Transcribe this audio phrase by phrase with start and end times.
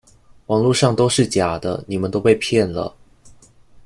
[0.47, 2.95] 網路上都是假的，你們都被騙了